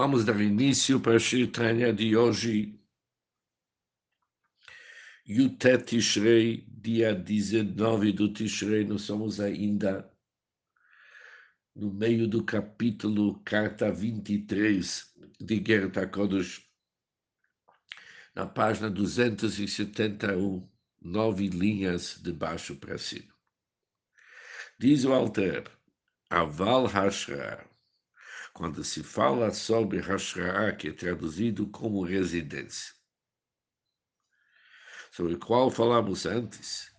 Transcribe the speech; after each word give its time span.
Vamos 0.00 0.24
dar 0.24 0.40
início 0.40 1.00
para 1.00 1.16
a 1.16 1.18
Shirtanya 1.18 1.92
de 1.92 2.16
hoje, 2.16 2.80
Yutet 5.26 5.86
Tishrei, 5.86 6.64
dia 6.68 7.12
19 7.12 8.12
do 8.12 8.32
Tishrei, 8.32 8.84
nós 8.84 9.02
somos 9.02 9.40
ainda 9.40 10.08
no 11.74 11.92
meio 11.92 12.28
do 12.28 12.44
capítulo, 12.44 13.40
carta 13.40 13.90
23 13.90 15.14
de 15.40 15.64
Gerta 15.66 16.06
Kodesh, 16.06 16.64
na 18.36 18.46
página 18.46 18.88
271, 18.88 20.70
nove 21.02 21.48
linhas 21.48 22.20
de 22.22 22.32
baixo 22.32 22.76
para 22.76 22.98
cima. 22.98 23.34
Diz 24.78 25.04
o 25.04 25.12
Alter, 25.12 25.68
Aval 26.30 26.86
Hashra, 26.86 27.68
quando 28.58 28.82
se 28.82 29.04
fala 29.04 29.52
sobre 29.52 30.00
Hashra'a, 30.00 30.72
que 30.72 30.88
é 30.88 30.92
traduzido 30.92 31.68
como 31.68 32.02
residência, 32.02 32.92
sobre 35.12 35.34
o 35.34 35.38
qual 35.38 35.70
falamos 35.70 36.26
antes, 36.26 36.90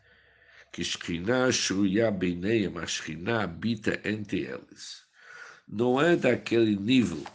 que 0.72 0.82
Shekhinah 0.82 1.52
Shruya 1.52 2.12
Beineim, 2.12 2.72
a 2.78 3.44
habita 3.44 4.00
entre 4.08 4.46
eles. 4.46 5.04
Não 5.68 6.00
é 6.00 6.16
daquele 6.16 6.78
nível 6.78 7.26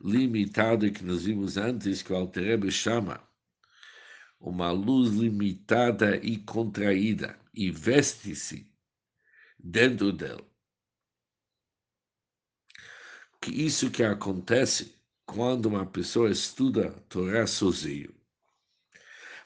limitado 0.00 0.90
que 0.90 1.04
nós 1.04 1.22
vimos 1.24 1.56
antes, 1.56 2.02
que 2.02 2.12
o 2.12 2.16
Alterebe 2.16 2.72
chama 2.72 3.22
uma 4.40 4.72
luz 4.72 5.10
limitada 5.10 6.16
e 6.16 6.38
contraída, 6.38 7.38
e 7.54 7.70
veste-se 7.70 8.68
dentro 9.60 10.12
dele 10.12 10.44
que 13.40 13.50
isso 13.50 13.90
que 13.90 14.02
acontece 14.02 14.94
quando 15.26 15.66
uma 15.66 15.86
pessoa 15.86 16.30
estuda 16.30 16.90
Torá 17.08 17.46
sozinho. 17.46 18.14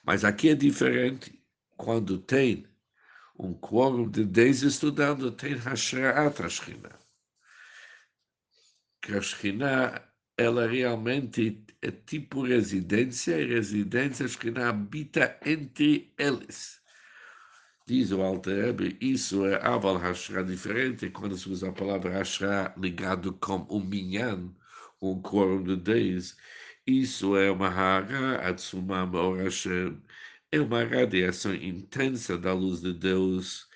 Mas 0.05 0.25
aqui 0.25 0.51
é 0.51 0.55
diferente. 0.55 1.41
Quando 1.77 2.19
tem 2.19 2.67
um 3.39 3.55
quórum 3.55 4.09
de 4.09 4.25
10 4.25 4.63
estudando, 4.63 5.33
tem 5.33 5.55
Hashra'at 5.55 6.43
Ashkina. 6.43 6.99
Que 9.01 9.13
a 9.15 10.13
ela 10.37 10.67
realmente 10.67 11.65
é 11.81 11.91
tipo 11.91 12.43
residência, 12.43 13.41
e 13.41 13.47
residência 13.47 14.27
Ashkina 14.27 14.69
habita 14.69 15.39
entre 15.45 16.13
eles. 16.17 16.82
Diz 17.93 18.11
o 18.11 18.23
Alter 18.23 18.75
isso 19.03 19.45
é 19.45 19.63
Aval 19.63 19.99
Hashra 19.99 20.43
diferente 20.43 21.11
quando 21.11 21.37
se 21.37 21.47
usa 21.51 21.69
a 21.69 21.73
palavra 21.73 22.19
Hashra 22.19 22.73
ligado 22.79 23.35
com 23.35 23.67
o 23.69 23.79
Minyan, 23.79 24.51
um 24.99 25.21
quórum 25.21 25.63
de 25.63 25.77
10. 25.77 26.35
Isso 26.87 27.37
é 27.37 27.51
uma 27.51 27.69
Hara 27.69 28.49
Atsuma 28.49 29.05
Maor 29.05 29.43
Hashem, 29.43 30.03
é 30.51 30.59
uma 30.59 30.83
radiação 30.85 31.55
intensa 31.55 32.39
da 32.39 32.55
luz 32.55 32.81
de 32.81 32.95
Deus 32.95 33.69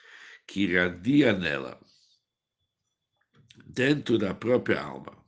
que 0.46 0.62
irradia 0.62 1.34
nela, 1.34 1.78
dentro 3.66 4.16
da 4.16 4.32
própria 4.34 4.80
alma 4.80 5.25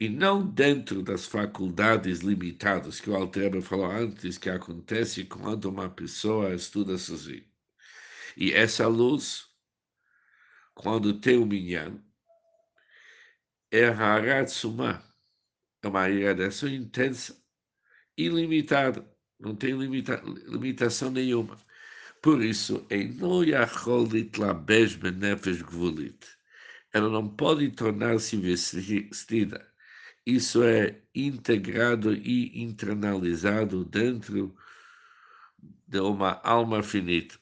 e 0.00 0.08
não 0.08 0.46
dentro 0.46 1.02
das 1.02 1.26
faculdades 1.26 2.20
limitadas 2.20 3.00
que 3.00 3.10
o 3.10 3.16
Altreba 3.16 3.60
falou 3.60 3.90
antes, 3.90 4.38
que 4.38 4.48
acontece 4.48 5.24
quando 5.24 5.64
uma 5.64 5.90
pessoa 5.90 6.54
estuda 6.54 6.96
sozinha. 6.96 7.44
E 8.36 8.52
essa 8.52 8.86
luz, 8.86 9.48
quando 10.74 11.18
tem 11.20 11.36
o 11.36 11.46
minyan, 11.46 12.00
é 13.72 13.86
haratsuma, 13.86 15.02
é 15.82 15.88
uma 15.88 16.08
irradiação 16.08 16.68
intensa, 16.68 17.36
ilimitada, 18.16 19.04
não 19.38 19.56
tem 19.56 19.76
limita, 19.76 20.22
limitação 20.46 21.10
nenhuma. 21.10 21.58
Por 22.22 22.42
isso, 22.42 22.86
em 22.90 23.16
ela 26.92 27.08
não 27.10 27.28
pode 27.28 27.70
tornar-se 27.72 28.36
vestida 28.36 29.68
isso 30.28 30.62
é 30.62 31.00
integrado 31.14 32.12
e 32.12 32.62
internalizado 32.62 33.82
dentro 33.82 34.54
de 35.86 36.00
uma 36.00 36.38
alma 36.44 36.82
finita. 36.82 37.38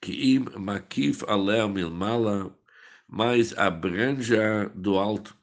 Que 0.00 0.34
im 0.36 0.46
makif 0.58 1.22
alea 1.28 1.68
milmala, 1.68 2.58
mais 3.06 3.52
abranja 3.58 4.70
do 4.74 4.96
alto. 4.98 5.36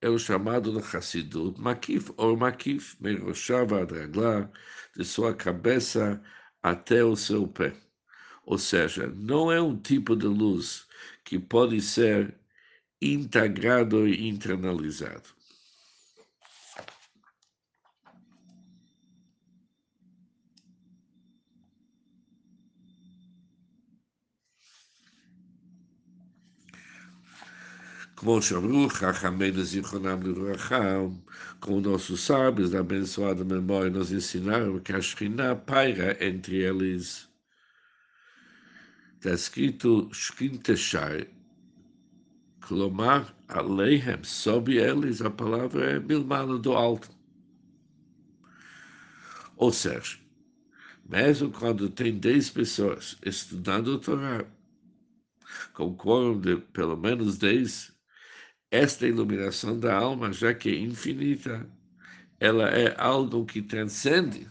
É 0.00 0.08
o 0.08 0.18
chamado 0.18 0.72
de 0.72 0.96
Hassidut, 0.96 1.60
makif 1.60 2.12
ou 2.16 2.36
makif, 2.36 2.96
meroshava 3.00 3.82
adragla, 3.82 4.50
de 4.96 5.04
sua 5.04 5.32
cabeça 5.32 6.20
até 6.60 7.04
o 7.04 7.14
seu 7.14 7.46
pé. 7.46 7.72
Ou 8.44 8.58
seja, 8.58 9.06
não 9.06 9.52
é 9.52 9.60
um 9.62 9.80
tipo 9.80 10.16
de 10.16 10.26
luz 10.26 10.86
que 11.26 11.40
pode 11.40 11.82
ser 11.82 12.32
integrado 13.02 14.06
e 14.08 14.28
internalizado. 14.28 15.28
Como 28.14 28.40
Shamru, 28.40 28.88
nossos 31.80 32.20
sábios 32.20 32.70
da 32.70 32.80
abençoada 32.80 33.44
memória 33.44 33.90
nos 33.90 34.12
ensinaram 34.12 34.78
que 34.78 34.92
a 34.92 35.00
Shekhinah 35.00 35.56
paira 35.56 36.16
entre 36.24 36.58
eles 36.58 37.25
está 39.16 39.32
escrito 39.32 40.08
Shkinteshai, 40.12 41.28
Clomar, 42.60 43.34
Aleihem, 43.48 44.22
sob 44.22 44.76
eles, 44.76 45.22
a 45.22 45.30
palavra 45.30 45.92
é 45.92 46.00
Milmana 46.00 46.58
do 46.58 46.72
alto. 46.72 47.10
Ou 49.56 49.72
seja, 49.72 50.18
mesmo 51.08 51.50
quando 51.50 51.88
tem 51.88 52.18
10 52.18 52.50
pessoas 52.50 53.16
estudando 53.24 53.88
o 53.88 53.98
Torá, 53.98 54.44
com 55.72 55.94
quórum 55.96 56.40
de 56.40 56.56
pelo 56.56 56.96
menos 56.96 57.38
10, 57.38 57.94
esta 58.70 59.06
iluminação 59.06 59.78
da 59.78 59.96
alma, 59.96 60.32
já 60.32 60.52
que 60.52 60.68
é 60.68 60.78
infinita, 60.78 61.66
ela 62.38 62.68
é 62.68 62.94
algo 63.00 63.46
que 63.46 63.62
transcende, 63.62 64.50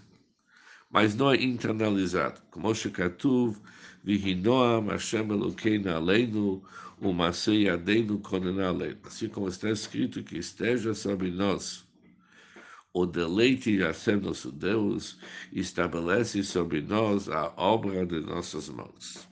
mas 0.89 1.15
não 1.15 1.31
é 1.31 1.43
internalizado. 1.43 2.41
Como 2.51 2.73
Shekatuv, 2.73 3.57
Vihinoam 4.03 4.87
Hashem 4.87 5.29
Elokeinu 5.31 5.89
Aleinu, 5.89 6.63
Umasei 7.01 7.69
Adeinu 7.69 8.19
Konena 8.19 8.67
Aleinu. 8.67 8.99
Assim 9.03 9.27
como 9.27 9.47
está 9.47 9.69
escrito 9.69 10.23
que 10.23 10.37
esteja 10.37 10.93
sobre 10.93 11.31
nós 11.31 11.85
o 12.95 13.05
deleite 13.05 13.75
de 13.75 13.83
Hashem 13.83 14.21
nosso 14.21 14.49
Deus, 14.53 15.19
estabelece 15.51 16.41
sobre 16.45 16.81
nós 16.81 17.27
a 17.27 17.51
obra 17.57 18.05
de 18.05 18.21
nossas 18.21 18.69
mãos. 18.69 19.27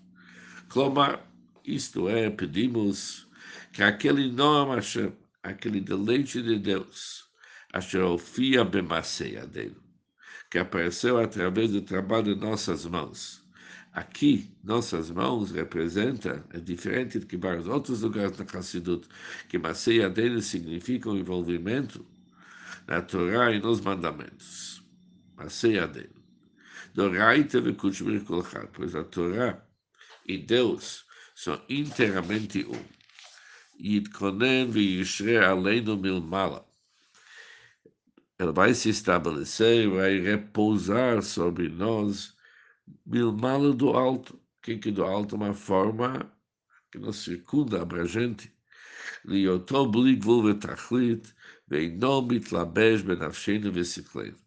Clomar, 0.68 1.26
isto 1.64 2.10
é, 2.10 2.30
pedimos 2.30 3.26
que 3.72 3.82
aquele 3.82 4.30
nome 4.30 4.76
Hashem, 4.76 5.14
aquele 5.42 5.80
deleite 5.80 6.44
de 6.44 6.60
Deus, 6.60 7.24
Asher 7.72 8.04
Ofia 8.04 8.66
Bemasei 8.66 9.38
Adeinu, 9.38 9.82
que 10.54 10.60
apareceu 10.60 11.18
através 11.18 11.72
do 11.72 11.82
trabalho 11.82 12.36
de 12.36 12.40
nossas 12.40 12.86
mãos, 12.86 13.44
Aqui, 13.92 14.52
nossas 14.64 15.10
mãos 15.10 15.52
representam, 15.52 16.44
é 16.52 16.60
diferente 16.60 17.18
do 17.18 17.26
que 17.26 17.38
vários 17.38 17.68
outros 17.68 18.02
lugares 18.02 18.38
na 18.38 18.46
Hassidut, 18.46 19.08
que 19.50 19.58
Maceia 19.58 20.10
dele 20.12 20.44
significa 20.44 21.10
o 21.10 21.18
envolvimento 21.18 22.06
na 22.88 23.02
Torá 23.02 23.52
e 23.52 23.60
nos 23.60 23.82
mandamentos. 23.82 24.84
Maceia 25.36 25.88
dele. 25.88 26.16
Doraita 26.94 27.60
vekushmir 27.60 28.24
kolchat, 28.24 28.68
pois 28.74 28.96
a 28.96 29.04
Torá 29.04 29.60
e 30.28 30.38
Deus 30.38 31.06
são 31.36 31.60
inteiramente 31.68 32.64
um. 32.66 32.84
Yitkonen 33.80 34.70
v'yishre 34.72 35.38
aleinu 35.38 35.98
milmala. 35.98 36.64
Ela 38.40 38.52
vai 38.52 38.74
se 38.74 38.90
estabelecer, 38.90 39.90
vai 39.90 40.20
repousar 40.20 41.22
sobre 41.22 41.70
nós 41.70 42.36
Milmala 43.06 43.74
do 43.74 43.90
alto, 43.90 44.40
que 44.62 44.78
que 44.78 44.92
do 44.92 45.04
alto 45.04 45.36
uma 45.36 45.54
forma 45.54 46.32
que 46.92 47.00
nos 47.00 47.18
circunda, 47.18 47.82
abrangente. 47.82 48.54
Liotó 49.26 49.86
bli 49.86 50.16
gvul 50.18 50.44
vetachlit, 50.44 51.34
veino 51.68 52.22
mitlabesh 52.22 53.02
benafshenu 53.02 53.72
vesiklenu. 53.72 54.38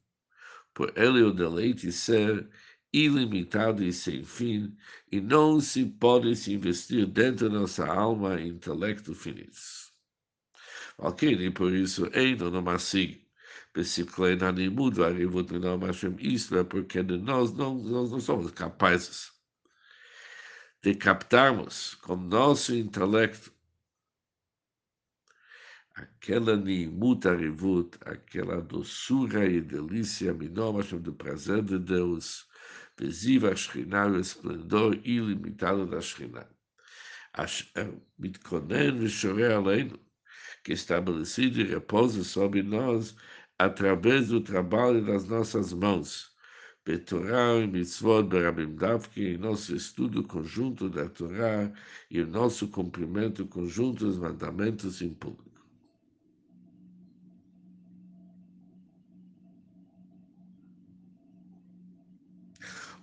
Por 0.74 0.92
ele 0.96 1.22
o 1.22 1.32
deleite 1.32 1.90
ser 1.90 2.48
ilimitado 2.92 3.82
e 3.82 3.92
sem 3.92 4.22
fim, 4.22 4.76
e 5.10 5.20
não 5.20 5.60
se 5.60 5.86
pode 5.86 6.36
se 6.36 6.52
investir 6.52 7.06
dentro 7.06 7.48
da 7.48 7.60
nossa 7.60 7.86
alma 7.86 8.40
e 8.40 8.48
intelecto 8.48 9.14
finitos. 9.14 9.92
Ok, 10.98 11.50
por 11.50 11.72
isso, 11.72 12.08
ainda 12.14 12.50
não 12.50 12.62
masig, 12.62 13.25
mundo, 14.70 15.02
isso 16.20 16.56
é 16.56 16.64
porque 16.64 17.02
nós 17.02 17.52
não, 17.52 17.74
nós 17.74 18.10
não 18.10 18.20
somos 18.20 18.50
capazes 18.50 19.32
de 20.82 20.94
captarmos 20.94 21.94
com 21.96 22.16
nosso 22.16 22.74
intelecto 22.74 23.52
aquela 25.96 26.56
nimuta 26.56 27.34
rivut, 27.34 27.96
aquela 28.02 28.60
doçura 28.60 29.46
e 29.46 29.60
delícia 29.60 30.34
minoma 30.34 30.82
do 30.82 31.14
prazer 31.14 31.62
de 31.62 31.78
Deus, 31.78 32.46
visível 32.98 33.50
a 33.50 33.56
Shekhinah, 33.56 34.08
o 34.08 34.20
esplendor 34.20 34.94
ilimitado 35.04 35.86
da 35.86 36.00
Shekhinah. 36.00 36.48
Asher 37.32 37.70
é, 37.74 37.92
mitkonen 38.18 39.04
e 39.04 39.08
chorei 39.08 39.52
além, 39.52 39.92
que 40.62 40.72
estabelecido 40.72 41.60
e 41.60 41.64
repousa 41.64 42.24
sobre 42.24 42.62
nós, 42.62 43.16
através 43.58 44.28
do 44.28 44.40
trabalho 44.40 45.04
das 45.04 45.26
nossas 45.26 45.72
mãos. 45.72 46.34
Betorá 46.84 47.56
e 47.56 47.66
mitzvot 47.66 48.22
berabim 48.24 48.76
davki, 48.76 49.34
em 49.34 49.38
nosso 49.38 49.74
estudo 49.74 50.22
conjunto 50.22 50.88
da 50.88 51.08
Torá 51.08 51.72
e 52.08 52.20
o 52.20 52.26
nosso 52.26 52.68
cumprimento 52.68 53.44
conjunto 53.46 54.06
dos 54.06 54.18
mandamentos 54.18 55.02
em 55.02 55.12
público. 55.12 55.46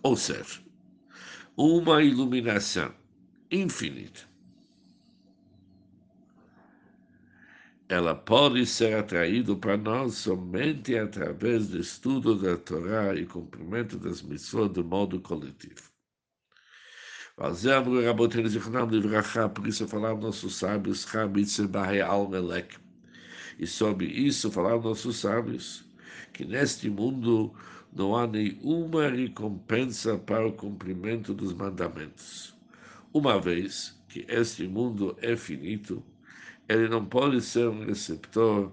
Ou 0.02 0.16
seja, 0.16 0.62
uma 1.58 2.02
iluminação 2.02 2.94
infinita. 3.52 4.33
Ela 7.94 8.16
pode 8.16 8.66
ser 8.66 8.96
atraída 8.96 9.56
para 9.56 9.78
nós 9.78 10.16
somente 10.16 10.98
através 10.98 11.68
do 11.68 11.80
estudo 11.80 12.36
da 12.36 12.58
Torá 12.58 13.14
e 13.14 13.24
cumprimento 13.24 14.00
das 14.00 14.24
missões 14.24 14.74
de 14.74 14.82
modo 14.82 15.22
coletivo. 15.22 15.92
Por 19.54 19.68
isso 19.68 19.88
falaram 19.88 20.18
nossos 20.18 20.56
sábios, 20.56 21.06
e 23.60 23.68
sobre 23.68 24.06
isso 24.08 24.52
falaram 24.52 24.82
nossos 24.82 25.18
sábios, 25.18 25.86
que 26.34 26.46
neste 26.46 26.90
mundo 26.90 27.54
não 27.96 28.16
há 28.16 28.26
nenhuma 28.26 29.08
recompensa 29.08 30.18
para 30.18 30.48
o 30.48 30.54
cumprimento 30.54 31.32
dos 31.32 31.54
mandamentos. 31.54 32.56
Uma 33.14 33.40
vez 33.40 33.96
que 34.10 34.26
este 34.28 34.68
mundo 34.68 35.16
é 35.22 35.38
finito, 35.38 36.04
ele 36.68 36.88
não 36.88 37.06
pode 37.06 37.42
ser 37.42 37.68
um 37.68 37.86
receptor 37.86 38.72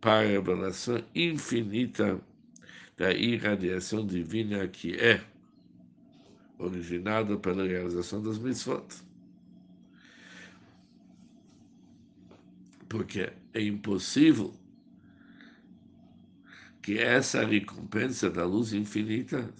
para 0.00 0.20
a 0.20 0.24
revelação 0.26 1.02
infinita 1.14 2.20
da 2.96 3.12
irradiação 3.12 4.06
divina 4.06 4.66
que 4.68 4.94
é 4.94 5.24
originada 6.58 7.36
pela 7.38 7.66
realização 7.66 8.22
das 8.22 8.38
mitzvot. 8.38 8.84
Porque 12.88 13.32
é 13.54 13.62
impossível 13.62 14.52
que 16.82 16.98
essa 16.98 17.44
recompensa 17.44 18.30
da 18.30 18.44
luz 18.44 18.72
infinita 18.72 19.52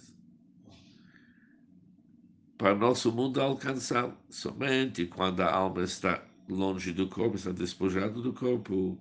para 2.57 2.75
nosso 2.75 3.11
mundo 3.11 3.41
alcançar 3.41 4.15
somente 4.29 5.07
quando 5.07 5.41
a 5.41 5.51
alma 5.51 5.83
está 5.83 6.23
longe 6.53 6.91
do 6.91 7.07
corpo, 7.07 7.35
está 7.35 7.51
despojada 7.51 8.21
do 8.21 8.33
corpo. 8.33 8.97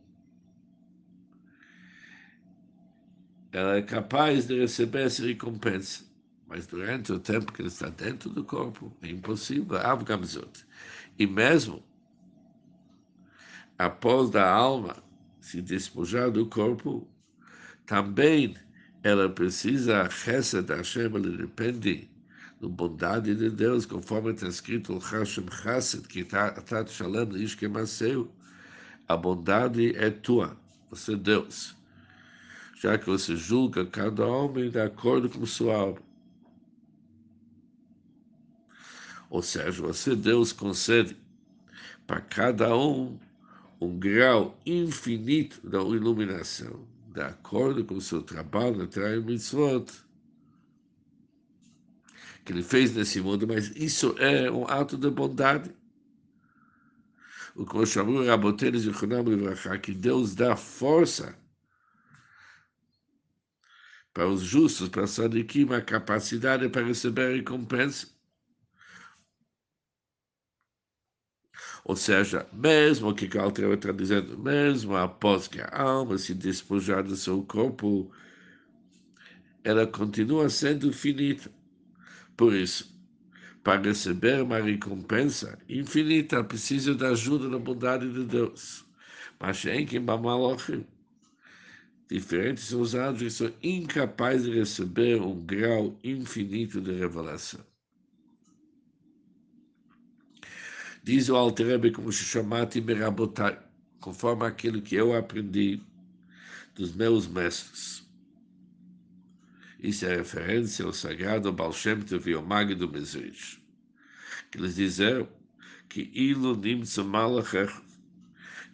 Ela 3.52 3.76
é 3.76 3.82
capaz 3.82 4.46
de 4.46 4.60
receber 4.60 5.06
essa 5.06 5.26
recompensa, 5.26 6.04
mas 6.46 6.66
durante 6.66 7.12
o 7.12 7.18
tempo 7.18 7.52
que 7.52 7.62
ele 7.62 7.68
está 7.68 7.88
dentro 7.88 8.30
do 8.30 8.44
corpo, 8.44 8.96
é 9.02 9.08
impossível. 9.08 9.78
Avgamzot. 9.78 10.64
E 11.18 11.26
mesmo 11.26 11.82
após 13.76 14.30
da 14.30 14.48
alma 14.48 14.96
se 15.40 15.60
despojar 15.62 16.30
do 16.30 16.46
corpo, 16.46 17.08
também 17.86 18.54
ela 19.02 19.28
precisa, 19.28 20.02
a 20.02 20.10
Chesed 20.10 20.68
Hashem, 20.68 21.06
ela 21.06 21.30
depende 21.30 21.80
da 21.80 22.19
bondade 22.68 23.34
de 23.34 23.48
Deus, 23.48 23.86
conforme 23.86 24.32
está 24.32 24.48
escrito 24.48 24.98
Hashem 24.98 25.46
Chesed, 25.50 26.06
que 26.06 26.20
está 26.20 26.86
Shalem, 26.86 27.42
Ish 27.42 27.54
Kemaseu, 27.54 28.30
a 29.08 29.16
bondade 29.16 29.96
é 29.96 30.10
tua, 30.10 30.56
você 30.90 31.14
é 31.14 31.16
Deus, 31.16 31.74
já 32.76 32.98
que 32.98 33.06
você 33.06 33.34
julga 33.36 33.86
cada 33.86 34.26
homem 34.26 34.70
de 34.70 34.80
acordo 34.80 35.28
com 35.28 35.44
sua 35.46 35.74
alma. 35.74 36.02
Ou 39.30 39.42
seja, 39.42 39.80
você, 39.82 40.14
Deus, 40.14 40.52
concede 40.52 41.16
para 42.06 42.20
cada 42.20 42.76
um 42.76 43.18
um 43.80 43.98
grau 43.98 44.58
infinito 44.66 45.66
da 45.66 45.78
iluminação 45.78 46.84
de 47.12 47.20
acordo 47.20 47.84
com 47.84 47.94
o 47.94 48.00
seu 48.00 48.22
trabalho 48.22 48.76
na 48.76 48.86
Torá 48.86 49.16
Mitzvot, 49.16 49.90
que 52.44 52.52
ele 52.52 52.62
fez 52.62 52.94
nesse 52.94 53.20
mundo, 53.20 53.46
mas 53.46 53.68
isso 53.76 54.14
é 54.18 54.50
um 54.50 54.66
ato 54.66 54.96
de 54.96 55.10
bondade. 55.10 55.74
O 57.54 57.66
que 57.66 57.86
chamou 57.86 58.24
Raboteres 58.24 58.84
e 58.84 59.78
que 59.80 59.92
Deus 59.92 60.34
dá 60.34 60.56
força 60.56 61.36
para 64.12 64.26
os 64.26 64.42
justos, 64.42 64.88
para 64.88 65.06
Sadikim, 65.06 65.72
a 65.72 65.80
capacidade 65.80 66.68
para 66.68 66.86
receber 66.86 67.36
recompensa. 67.36 68.08
Ou 71.84 71.96
seja, 71.96 72.46
mesmo 72.52 73.14
que 73.14 73.26
Galtreva 73.26 73.74
está 73.74 73.90
dizendo, 73.90 74.38
mesmo 74.38 74.96
após 74.96 75.48
que 75.48 75.60
a 75.60 75.80
alma 75.82 76.18
se 76.18 76.34
despojar 76.34 77.02
do 77.02 77.16
seu 77.16 77.42
corpo, 77.42 78.12
ela 79.64 79.86
continua 79.86 80.48
sendo 80.50 80.92
finita. 80.92 81.50
Por 82.40 82.54
isso, 82.54 82.98
para 83.62 83.82
receber 83.82 84.40
uma 84.40 84.60
recompensa 84.60 85.58
infinita, 85.68 86.42
precisa 86.42 86.94
da 86.94 87.10
ajuda 87.10 87.50
da 87.50 87.58
bondade 87.58 88.10
de 88.10 88.24
Deus. 88.24 88.82
Mas 89.38 89.62
em 89.66 89.84
que 89.84 90.00
diferentes 92.08 92.64
são 92.64 92.80
os 92.80 92.94
anjos 92.94 93.20
que 93.20 93.30
são 93.30 93.52
incapazes 93.62 94.46
de 94.46 94.58
receber 94.58 95.20
um 95.20 95.38
grau 95.38 95.98
infinito 96.02 96.80
de 96.80 96.92
revelação. 96.92 97.60
Diz 101.04 101.28
o 101.28 101.36
Alterebe 101.36 101.90
como 101.90 102.10
se 102.10 102.24
chamate 102.24 102.80
Merabotai, 102.80 103.58
conforme 104.00 104.46
aquilo 104.46 104.80
que 104.80 104.94
eu 104.94 105.14
aprendi 105.14 105.78
dos 106.74 106.94
meus 106.94 107.26
mestres. 107.26 107.99
Isso 109.82 110.04
é 110.04 110.16
referência 110.16 110.84
ao 110.84 110.92
sagrado 110.92 111.50
Baal 111.50 111.72
Shem 111.72 112.02
Tov 112.02 112.34
ao 112.34 112.42
Magdo 112.42 112.86
Mezrich, 112.86 113.62
que 114.50 114.58
eles 114.58 114.74
disseram 114.74 115.26
que 115.88 116.10
Ilu 116.12 116.54
Nimtza 116.54 117.02
Malachech, 117.02 117.72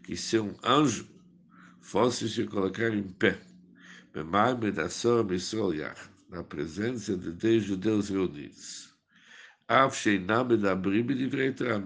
que 0.02 0.16
se 0.16 0.36
um 0.40 0.56
anjo 0.64 1.08
fosse 1.80 2.28
se 2.28 2.44
colocar 2.44 2.92
em 2.92 3.04
pé, 3.04 3.38
na 6.28 6.42
presença 6.42 7.16
de 7.16 7.30
dez 7.30 7.62
judeus 7.62 8.08
reunidos, 8.08 8.92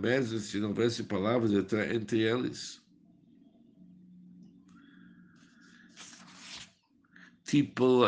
mesmo 0.00 0.38
se 0.38 0.58
não 0.60 0.68
houvesse 0.70 1.04
palavras 1.04 1.52
entre 1.94 2.20
eles. 2.20 2.80
Tipo 7.50 8.06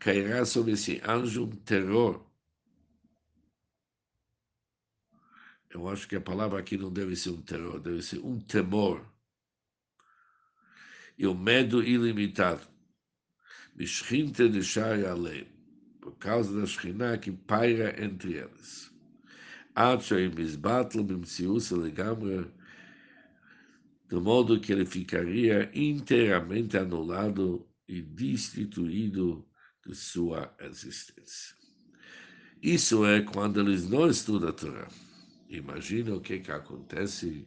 cairá 0.00 0.44
sobre 0.44 0.72
esse 0.72 1.00
anjo 1.06 1.44
um 1.44 1.50
terror. 1.50 2.20
Eu 5.70 5.88
acho 5.88 6.08
que 6.08 6.16
a 6.16 6.20
palavra 6.20 6.58
aqui 6.58 6.76
não 6.76 6.92
deve 6.92 7.14
ser 7.14 7.30
um 7.30 7.40
terror, 7.40 7.78
deve 7.78 8.02
ser 8.02 8.18
um 8.18 8.40
temor. 8.40 9.06
E 11.16 11.28
o 11.28 11.34
medo 11.34 11.80
ilimitado. 11.80 12.66
Mishchinte 13.76 14.48
de 14.48 14.60
Shai 14.60 15.06
Aleim 15.06 15.46
por 16.00 16.16
causa 16.16 16.60
da 16.60 16.66
Shekhinah 16.66 17.18
que 17.18 17.30
paira 17.30 17.94
entre 18.02 18.32
eles. 18.32 18.92
De 24.08 24.16
modo 24.16 24.58
que 24.58 24.72
ele 24.72 24.86
ficaria 24.86 25.70
inteiramente 25.74 26.76
anulado 26.76 27.66
e 27.86 28.00
destituído 28.00 29.46
de 29.86 29.94
sua 29.94 30.54
existência. 30.60 31.56
Isso 32.62 33.04
é 33.04 33.20
quando 33.20 33.60
eles 33.60 33.88
não 33.88 34.08
estudam 34.08 34.48
a 34.48 34.52
Torá. 34.52 34.88
Imagina 35.48 36.14
o 36.14 36.20
que, 36.20 36.40
que 36.40 36.50
acontece 36.50 37.46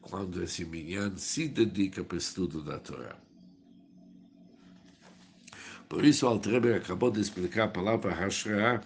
quando 0.00 0.42
esse 0.42 0.64
minyan 0.64 1.16
se 1.16 1.48
dedica 1.48 2.02
para 2.02 2.16
o 2.16 2.18
estudo 2.18 2.62
da 2.62 2.78
Torá. 2.78 3.16
Por 5.88 6.04
isso, 6.04 6.26
o 6.26 6.28
Altrebe 6.28 6.74
acabou 6.74 7.10
de 7.10 7.20
explicar 7.20 7.64
a 7.64 7.68
palavra 7.68 8.12
Hashra, 8.12 8.82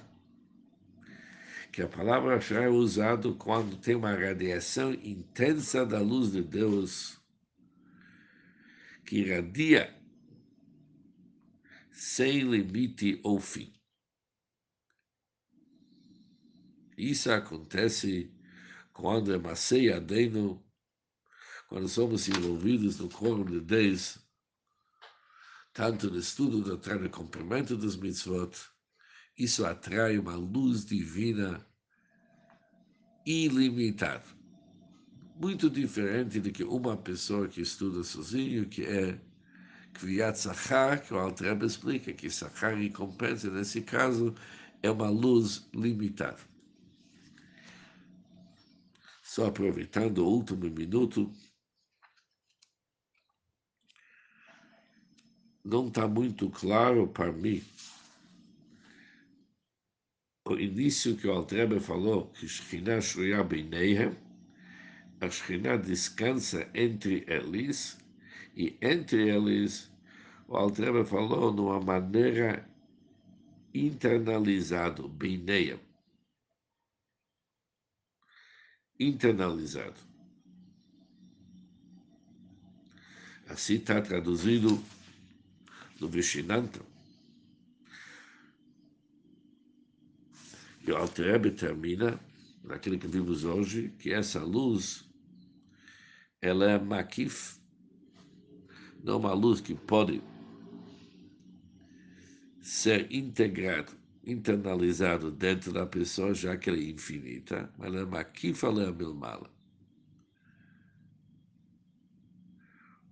que 1.72 1.80
a 1.80 1.88
palavra 1.88 2.36
Hashra 2.36 2.64
é 2.64 2.68
usada 2.68 3.32
quando 3.32 3.78
tem 3.78 3.94
uma 3.94 4.14
radiação 4.14 4.92
intensa 4.92 5.86
da 5.86 5.98
luz 5.98 6.30
de 6.30 6.42
Deus 6.42 7.18
que 9.06 9.20
irradia 9.20 9.98
sem 11.90 12.40
limite 12.40 13.18
ou 13.24 13.40
fim. 13.40 13.72
Isso 16.96 17.32
acontece 17.32 18.30
quando 18.92 19.32
é 19.32 19.38
Masei 19.38 19.90
Adeno, 19.90 20.62
quando 21.68 21.88
somos 21.88 22.28
envolvidos 22.28 22.98
no 22.98 23.08
quórum 23.08 23.46
de 23.46 23.60
Deus, 23.60 24.18
tanto 25.72 26.10
no 26.10 26.18
estudo 26.18 26.62
da 26.62 26.76
Torá, 26.76 27.08
cumprimento 27.08 27.78
dos 27.78 27.96
mitzvot, 27.96 28.71
isso 29.38 29.64
atrai 29.64 30.18
uma 30.18 30.34
luz 30.34 30.84
divina 30.84 31.64
ilimitada. 33.24 34.24
Muito 35.36 35.70
diferente 35.70 36.40
do 36.40 36.52
que 36.52 36.62
uma 36.62 36.96
pessoa 36.96 37.48
que 37.48 37.60
estuda 37.60 38.04
sozinho, 38.04 38.68
que 38.68 38.84
é 38.84 39.18
Kviat 39.94 40.38
Sachar, 40.38 41.02
que 41.02 41.14
o 41.14 41.18
Altreba 41.18 41.64
explica 41.64 42.12
que 42.12 42.30
Sachar 42.30 42.76
recompensa, 42.76 43.50
nesse 43.50 43.80
caso, 43.82 44.34
é 44.82 44.90
uma 44.90 45.08
luz 45.08 45.68
limitada. 45.74 46.40
Só 49.22 49.46
aproveitando 49.46 50.18
o 50.18 50.28
último 50.28 50.68
minuto, 50.68 51.32
não 55.64 55.88
está 55.88 56.06
muito 56.06 56.50
claro 56.50 57.08
para 57.08 57.32
mim 57.32 57.62
o 60.52 60.60
início 60.60 61.16
que 61.16 61.26
o 61.26 61.32
Altrebe 61.32 61.80
falou, 61.80 62.26
que 62.28 62.46
Shekhinah 62.46 63.00
Shruya 63.00 63.42
Beineihem, 63.42 64.16
a 65.20 65.30
Shekhinah 65.30 65.78
descansa 65.78 66.68
entre 66.74 67.24
eles, 67.26 67.98
e 68.54 68.76
entre 68.82 69.28
eles, 69.28 69.90
o 70.46 70.56
Altrebe 70.56 71.04
falou 71.04 71.52
numa 71.52 71.80
maneira 71.80 72.68
internalizado, 73.72 75.08
Beineihem. 75.08 75.80
Internalizado. 79.00 80.00
Assim 83.48 83.74
está 83.74 84.00
traduzido 84.00 84.82
no 85.98 86.08
Vishinanta. 86.08 86.91
E 90.86 90.90
o 90.90 90.96
Altrebe 90.96 91.50
termina, 91.50 92.18
naquilo 92.64 92.98
que 92.98 93.06
vimos 93.06 93.44
hoje, 93.44 93.90
que 93.98 94.12
essa 94.12 94.42
luz, 94.42 95.08
ela 96.40 96.70
é 96.70 96.78
makif, 96.78 97.58
não 99.02 99.18
uma 99.18 99.32
luz 99.32 99.60
que 99.60 99.74
pode 99.74 100.22
ser 102.60 103.12
integrado, 103.12 103.92
internalizado 104.24 105.30
dentro 105.30 105.72
da 105.72 105.86
pessoa, 105.86 106.34
já 106.34 106.56
que 106.56 106.70
ela 106.70 106.78
é 106.78 106.90
infinita, 106.90 107.72
mas 107.78 107.88
ela 107.88 108.00
é 108.00 108.04
makif, 108.04 108.64
ela 108.64 108.84
é 108.84 108.92
milmala. 108.92 109.50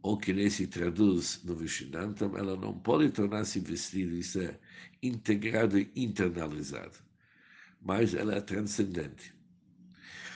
ou 0.02 0.16
que 0.16 0.32
nem 0.32 0.48
se 0.48 0.66
traduz 0.66 1.42
no 1.44 1.54
Vishnantam, 1.54 2.36
ela 2.36 2.56
não 2.56 2.78
pode 2.78 3.10
tornar-se 3.10 3.60
vestido, 3.60 4.14
isso 4.14 4.40
é 4.40 4.58
integrado 5.02 5.78
e 5.78 5.90
internalizado, 5.94 6.98
mas 7.80 8.14
ela 8.14 8.34
é 8.34 8.40
transcendente. 8.40 9.34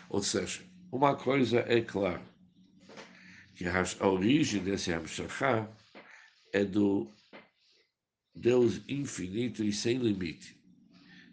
Ou 0.09 0.23
seja, 0.23 0.63
uma 0.91 1.15
coisa 1.15 1.61
é 1.61 1.81
clara, 1.81 2.23
que 3.55 3.65
a 3.67 4.09
origem 4.09 4.63
desse 4.63 4.93
Hamshachá 4.93 5.69
é 6.53 6.65
do 6.65 7.09
Deus 8.35 8.81
infinito 8.89 9.63
e 9.63 9.73
sem 9.73 9.99
limite, 9.99 10.57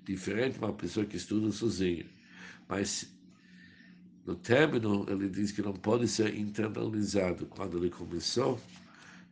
diferente 0.03 0.53
de 0.53 0.59
uma 0.59 0.73
pessoa 0.73 1.05
que 1.05 1.17
estuda 1.17 1.51
sozinha, 1.51 2.05
mas 2.67 3.11
no 4.25 4.35
término, 4.35 5.05
ele 5.09 5.27
diz 5.27 5.51
que 5.51 5.63
não 5.63 5.73
pode 5.73 6.07
ser 6.07 6.37
internalizado. 6.37 7.47
Quando 7.47 7.77
ele 7.77 7.89
começou 7.89 8.59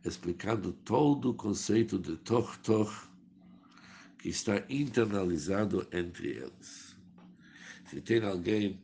explicando 0.04 0.72
todo 0.72 1.30
o 1.30 1.34
conceito 1.34 1.98
de 1.98 2.16
Tor-Tor, 2.16 3.09
que 4.20 4.28
está 4.28 4.62
internalizado 4.68 5.88
entre 5.90 6.28
eles. 6.28 6.94
Se 7.86 8.00
tem 8.02 8.22
alguém 8.22 8.78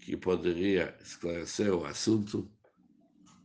que 0.00 0.16
poderia 0.16 0.96
esclarecer 1.00 1.72
o 1.72 1.86
assunto, 1.86 2.50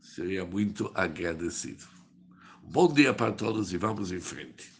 seria 0.01 0.43
muito 0.43 0.91
agradecido. 0.95 1.85
Bom 2.63 2.91
dia 2.91 3.13
para 3.13 3.31
todos 3.31 3.71
e 3.71 3.77
vamos 3.77 4.11
em 4.11 4.19
frente. 4.19 4.76